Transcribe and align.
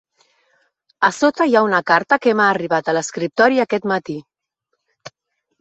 A 1.09 1.11
sota 1.17 1.45
hi 1.51 1.53
ha 1.59 1.61
una 1.67 1.81
carta 1.91 2.19
que 2.23 2.35
m'ha 2.39 2.47
arribat 2.55 2.89
a 2.89 2.97
l'escriptori 2.99 3.63
aquest 3.67 3.89
matí. 3.93 4.21